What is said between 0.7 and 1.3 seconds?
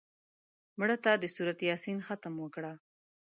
مړه ته د